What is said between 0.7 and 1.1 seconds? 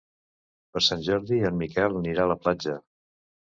Per Sant